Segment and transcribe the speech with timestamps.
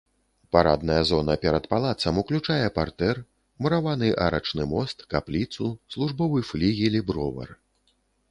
[0.55, 3.15] Парадная зона перад палацам уключае партэр,
[3.65, 7.49] мураваны арачны мост, капліцу, службовы флігель і бровар.